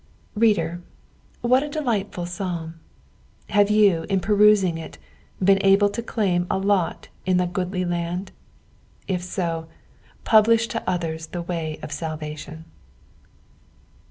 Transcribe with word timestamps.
Reader, 0.33 0.81
what 1.41 1.61
a 1.61 1.69
delightful 1.69 2.25
Paalm 2.25 2.73
t 3.47 3.53
Have 3.53 3.69
you, 3.69 4.07
in 4.09 4.19
perusing 4.19 4.79
it, 4.79 4.97
been 5.39 5.59
able 5.61 5.89
to 5.89 6.01
claim 6.01 6.47
a 6.49 6.57
lot 6.57 7.09
in 7.27 7.37
the 7.37 7.45
goodly 7.45 7.85
land 7.85 8.29
t 9.05 9.13
If 9.13 9.21
so, 9.21 9.67
publish 10.23 10.65
to 10.69 10.81
others 10.89 11.27
tbe 11.27 11.47
way 11.47 11.79
of 11.83 11.91
salvation. 11.91 12.65